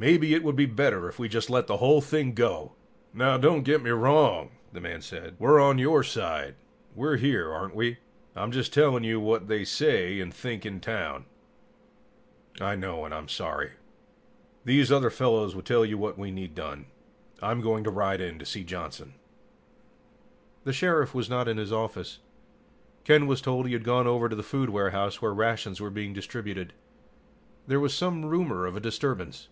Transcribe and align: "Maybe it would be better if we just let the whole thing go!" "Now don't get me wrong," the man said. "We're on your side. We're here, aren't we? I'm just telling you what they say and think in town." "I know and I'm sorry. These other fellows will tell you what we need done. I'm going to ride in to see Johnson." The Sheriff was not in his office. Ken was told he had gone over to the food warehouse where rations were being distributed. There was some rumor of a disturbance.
"Maybe 0.00 0.32
it 0.32 0.42
would 0.42 0.56
be 0.56 0.64
better 0.64 1.10
if 1.10 1.18
we 1.18 1.28
just 1.28 1.50
let 1.50 1.66
the 1.66 1.76
whole 1.76 2.00
thing 2.00 2.32
go!" 2.32 2.72
"Now 3.12 3.36
don't 3.36 3.64
get 3.64 3.82
me 3.82 3.90
wrong," 3.90 4.52
the 4.72 4.80
man 4.80 5.02
said. 5.02 5.36
"We're 5.38 5.60
on 5.60 5.76
your 5.76 6.02
side. 6.02 6.54
We're 6.94 7.16
here, 7.16 7.52
aren't 7.52 7.74
we? 7.74 7.98
I'm 8.34 8.50
just 8.50 8.72
telling 8.72 9.04
you 9.04 9.20
what 9.20 9.46
they 9.46 9.62
say 9.62 10.18
and 10.18 10.32
think 10.32 10.64
in 10.64 10.80
town." 10.80 11.26
"I 12.62 12.76
know 12.76 13.04
and 13.04 13.12
I'm 13.12 13.28
sorry. 13.28 13.72
These 14.64 14.90
other 14.90 15.10
fellows 15.10 15.54
will 15.54 15.60
tell 15.60 15.84
you 15.84 15.98
what 15.98 16.16
we 16.16 16.30
need 16.30 16.54
done. 16.54 16.86
I'm 17.42 17.60
going 17.60 17.84
to 17.84 17.90
ride 17.90 18.22
in 18.22 18.38
to 18.38 18.46
see 18.46 18.64
Johnson." 18.64 19.12
The 20.64 20.72
Sheriff 20.72 21.14
was 21.14 21.28
not 21.28 21.46
in 21.46 21.58
his 21.58 21.74
office. 21.74 22.20
Ken 23.04 23.26
was 23.26 23.42
told 23.42 23.66
he 23.66 23.74
had 23.74 23.84
gone 23.84 24.06
over 24.06 24.30
to 24.30 24.36
the 24.36 24.42
food 24.42 24.70
warehouse 24.70 25.20
where 25.20 25.34
rations 25.34 25.78
were 25.78 25.90
being 25.90 26.14
distributed. 26.14 26.72
There 27.66 27.80
was 27.80 27.92
some 27.92 28.24
rumor 28.24 28.64
of 28.64 28.74
a 28.76 28.80
disturbance. 28.80 29.48